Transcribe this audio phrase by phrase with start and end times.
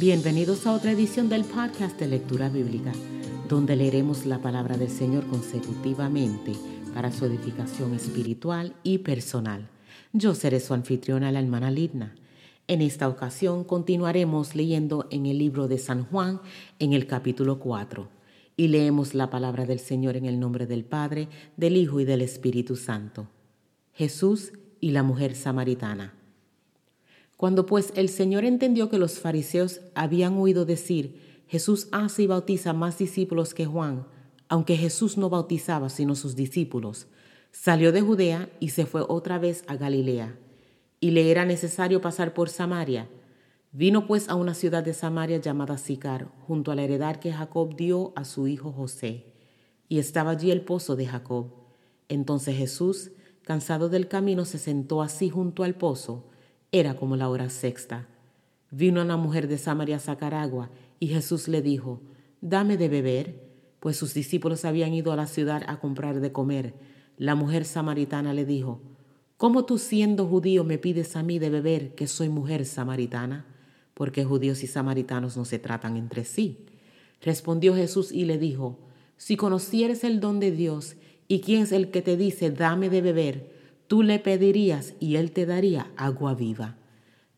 [0.00, 2.90] Bienvenidos a otra edición del podcast de lectura bíblica,
[3.50, 6.54] donde leeremos la palabra del Señor consecutivamente
[6.94, 9.68] para su edificación espiritual y personal.
[10.14, 12.14] Yo seré su anfitriona, la hermana Lidna.
[12.66, 16.40] En esta ocasión continuaremos leyendo en el libro de San Juan,
[16.78, 18.08] en el capítulo 4,
[18.56, 22.22] y leemos la palabra del Señor en el nombre del Padre, del Hijo y del
[22.22, 23.28] Espíritu Santo.
[23.92, 26.14] Jesús y la mujer samaritana.
[27.40, 32.74] Cuando pues el Señor entendió que los fariseos habían oído decir, Jesús hace y bautiza
[32.74, 34.06] más discípulos que Juan,
[34.48, 37.06] aunque Jesús no bautizaba sino sus discípulos,
[37.50, 40.36] salió de Judea y se fue otra vez a Galilea,
[41.00, 43.08] y le era necesario pasar por Samaria.
[43.72, 47.74] Vino pues a una ciudad de Samaria llamada Sicar, junto a la heredad que Jacob
[47.74, 49.32] dio a su hijo José,
[49.88, 51.54] y estaba allí el pozo de Jacob.
[52.10, 56.26] Entonces Jesús, cansado del camino, se sentó así junto al pozo,
[56.72, 58.06] era como la hora sexta.
[58.70, 62.00] Vino una mujer de Samaria a sacar agua, y Jesús le dijo,
[62.40, 66.74] Dame de beber, pues sus discípulos habían ido a la ciudad a comprar de comer.
[67.16, 68.80] La mujer samaritana le dijo,
[69.36, 73.46] ¿Cómo tú siendo judío me pides a mí de beber que soy mujer samaritana?
[73.94, 76.66] Porque judíos y samaritanos no se tratan entre sí.
[77.22, 78.78] Respondió Jesús y le dijo,
[79.16, 80.96] Si conocieres el don de Dios
[81.26, 83.59] y quién es el que te dice, dame de beber,
[83.90, 86.76] tú le pedirías y él te daría agua viva.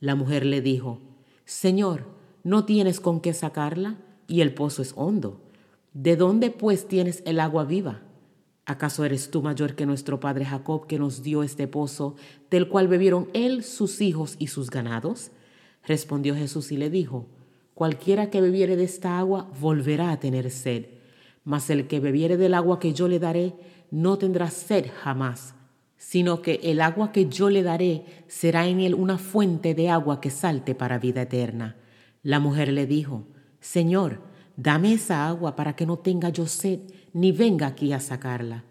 [0.00, 1.00] La mujer le dijo,
[1.46, 2.04] Señor,
[2.44, 3.96] ¿no tienes con qué sacarla?
[4.28, 5.40] Y el pozo es hondo.
[5.94, 8.02] ¿De dónde pues tienes el agua viva?
[8.66, 12.16] ¿Acaso eres tú mayor que nuestro padre Jacob que nos dio este pozo,
[12.50, 15.30] del cual bebieron él, sus hijos y sus ganados?
[15.86, 17.28] Respondió Jesús y le dijo,
[17.72, 20.84] Cualquiera que bebiere de esta agua volverá a tener sed,
[21.44, 23.54] mas el que bebiere del agua que yo le daré
[23.90, 25.54] no tendrá sed jamás
[26.02, 30.20] sino que el agua que yo le daré será en él una fuente de agua
[30.20, 31.76] que salte para vida eterna.
[32.24, 33.28] La mujer le dijo,
[33.60, 34.20] Señor,
[34.56, 36.80] dame esa agua para que no tenga yo sed,
[37.12, 38.64] ni venga aquí a sacarla.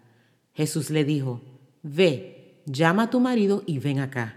[0.52, 1.40] Jesús le dijo,
[1.82, 4.36] Ve, llama a tu marido y ven acá.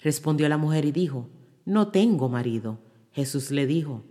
[0.00, 1.28] Respondió la mujer y dijo,
[1.64, 2.80] No tengo marido.
[3.12, 4.02] Jesús le dijo,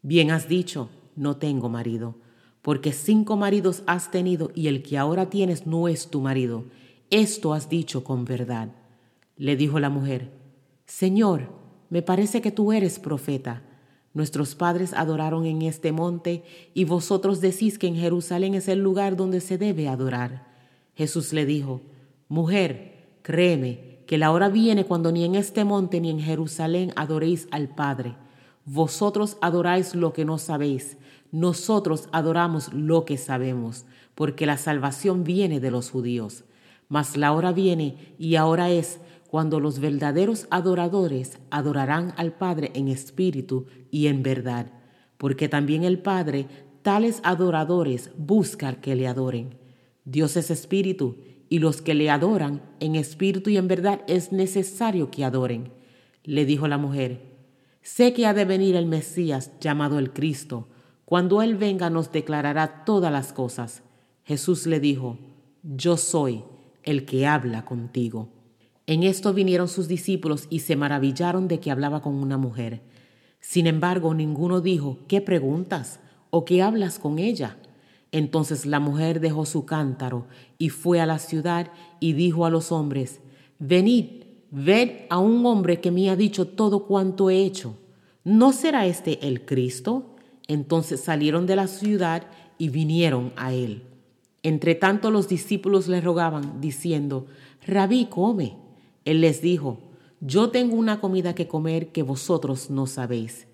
[0.00, 2.14] Bien has dicho, no tengo marido,
[2.62, 6.66] porque cinco maridos has tenido y el que ahora tienes no es tu marido
[7.10, 8.68] esto has dicho con verdad.
[9.36, 10.30] Le dijo la mujer,
[10.86, 11.48] Señor,
[11.90, 13.62] me parece que tú eres profeta.
[14.12, 19.16] Nuestros padres adoraron en este monte y vosotros decís que en Jerusalén es el lugar
[19.16, 20.46] donde se debe adorar.
[20.94, 21.80] Jesús le dijo,
[22.28, 27.48] Mujer, créeme que la hora viene cuando ni en este monte ni en Jerusalén adoréis
[27.50, 28.16] al Padre.
[28.64, 30.96] Vosotros adoráis lo que no sabéis,
[31.32, 33.84] nosotros adoramos lo que sabemos,
[34.14, 36.44] porque la salvación viene de los judíos.
[36.88, 39.00] Mas la hora viene y ahora es
[39.34, 44.70] cuando los verdaderos adoradores adorarán al Padre en espíritu y en verdad,
[45.18, 46.46] porque también el Padre
[46.82, 49.56] tales adoradores busca que le adoren.
[50.04, 51.16] Dios es espíritu
[51.48, 55.72] y los que le adoran en espíritu y en verdad es necesario que adoren.
[56.22, 57.22] Le dijo la mujer,
[57.82, 60.68] sé que ha de venir el Mesías llamado el Cristo.
[61.04, 63.82] Cuando Él venga nos declarará todas las cosas.
[64.24, 65.18] Jesús le dijo,
[65.62, 66.44] yo soy
[66.84, 68.28] el que habla contigo.
[68.86, 72.82] En esto vinieron sus discípulos y se maravillaron de que hablaba con una mujer.
[73.40, 76.00] Sin embargo, ninguno dijo, ¿qué preguntas?
[76.30, 77.56] ¿O qué hablas con ella?
[78.12, 80.26] Entonces la mujer dejó su cántaro
[80.58, 83.20] y fue a la ciudad y dijo a los hombres,
[83.58, 87.76] Venid, ved a un hombre que me ha dicho todo cuanto he hecho.
[88.22, 90.14] ¿No será este el Cristo?
[90.46, 92.26] Entonces salieron de la ciudad
[92.58, 93.82] y vinieron a él.
[94.44, 97.26] Entre tanto los discípulos le rogaban, diciendo,
[97.66, 98.58] Rabí, come.
[99.06, 99.78] Él les dijo,
[100.20, 103.46] Yo tengo una comida que comer que vosotros no sabéis.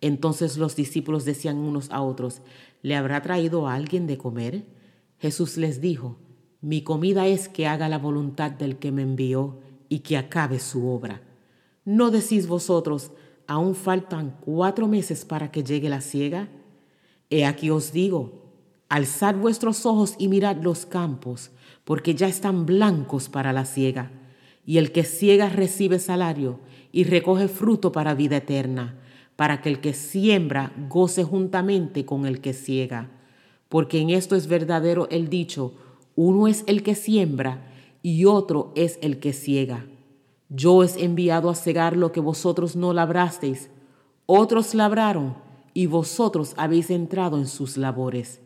[0.00, 2.40] Entonces los discípulos decían unos a otros,
[2.80, 4.64] ¿le habrá traído a alguien de comer?
[5.18, 6.16] Jesús les dijo,
[6.62, 9.58] Mi comida es que haga la voluntad del que me envió
[9.90, 11.20] y que acabe su obra.
[11.84, 13.10] ¿No decís vosotros,
[13.46, 16.48] aún faltan cuatro meses para que llegue la ciega?
[17.28, 18.47] He aquí os digo,
[18.88, 21.50] Alzad vuestros ojos y mirad los campos,
[21.84, 24.10] porque ya están blancos para la siega.
[24.64, 28.98] Y el que ciega recibe salario y recoge fruto para vida eterna,
[29.36, 33.10] para que el que siembra goce juntamente con el que ciega.
[33.68, 35.74] Porque en esto es verdadero el dicho,
[36.16, 37.70] uno es el que siembra
[38.02, 39.84] y otro es el que ciega.
[40.48, 43.68] Yo he enviado a cegar lo que vosotros no labrasteis,
[44.24, 45.36] otros labraron
[45.74, 48.40] y vosotros habéis entrado en sus labores.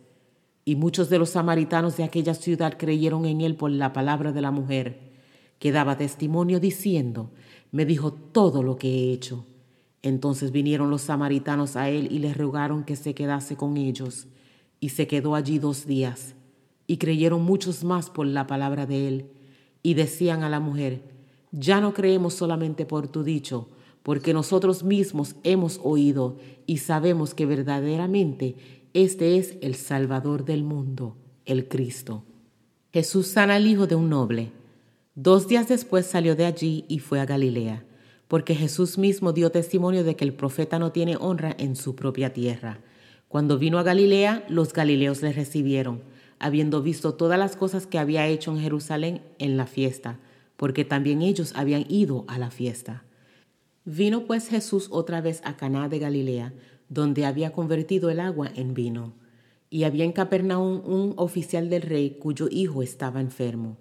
[0.64, 4.41] Y muchos de los samaritanos de aquella ciudad creyeron en él por la palabra de
[4.41, 5.12] la mujer,
[5.59, 7.31] que daba testimonio diciendo,
[7.70, 9.47] me dijo todo lo que he hecho.
[10.03, 14.26] Entonces vinieron los samaritanos a él y le rogaron que se quedase con ellos,
[14.81, 16.35] y se quedó allí dos días.
[16.87, 19.31] Y creyeron muchos más por la palabra de él,
[19.82, 21.03] y decían a la mujer,
[21.53, 23.69] ya no creemos solamente por tu dicho,
[24.03, 26.37] porque nosotros mismos hemos oído
[26.67, 28.56] y sabemos que verdaderamente
[28.94, 32.25] este es el Salvador del mundo, el Cristo.
[32.93, 34.53] Jesús sana al hijo de un noble.
[35.15, 37.85] Dos días después salió de allí y fue a Galilea
[38.33, 42.33] porque Jesús mismo dio testimonio de que el profeta no tiene honra en su propia
[42.33, 42.79] tierra.
[43.29, 46.00] Cuando vino a Galilea, los galileos le recibieron,
[46.39, 50.19] habiendo visto todas las cosas que había hecho en Jerusalén en la fiesta,
[50.56, 53.05] porque también ellos habían ido a la fiesta.
[53.85, 56.55] Vino pues Jesús otra vez a Caná de Galilea,
[56.93, 59.15] donde había convertido el agua en vino.
[59.71, 63.79] Y había en Capernaum un oficial del rey cuyo hijo estaba enfermo.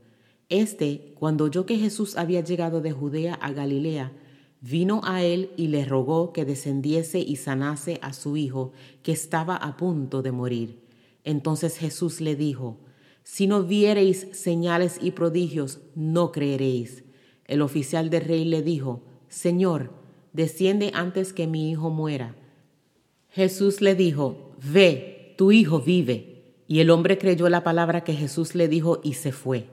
[0.48, 4.14] Este, cuando oyó que Jesús había llegado de Judea a Galilea,
[4.62, 8.72] vino a él y le rogó que descendiese y sanase a su hijo,
[9.04, 10.80] que estaba a punto de morir.
[11.26, 12.78] Entonces Jesús le dijo,
[13.24, 17.04] Si no viereis señales y prodigios, no creeréis.
[17.46, 19.92] El oficial del rey le dijo, Señor,
[20.32, 22.36] desciende antes que mi hijo muera.
[23.32, 26.44] Jesús le dijo, Ve, tu hijo vive.
[26.68, 29.68] Y el hombre creyó la palabra que Jesús le dijo y se fue.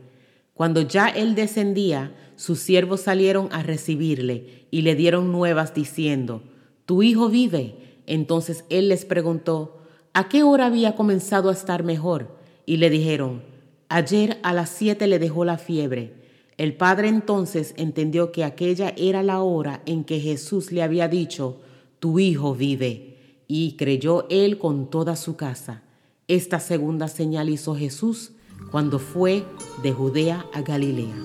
[0.55, 6.43] Cuando ya él descendía, sus siervos salieron a recibirle y le dieron nuevas diciendo,
[6.87, 7.75] Tu hijo vive.
[8.07, 9.79] Entonces él les preguntó,
[10.15, 12.37] ¿a qué hora había comenzado a estar mejor?
[12.65, 13.43] Y le dijeron,
[13.89, 16.15] Ayer a las siete le dejó la fiebre.
[16.57, 21.61] El padre entonces entendió que aquella era la hora en que Jesús le había dicho,
[21.99, 23.18] Tu hijo vive.
[23.49, 25.83] Y creyó él con toda su casa.
[26.29, 28.33] Esta segunda señal hizo Jesús
[28.71, 29.45] cuando fue
[29.83, 31.17] de Judea a Galilea.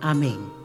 [0.00, 0.59] Amén.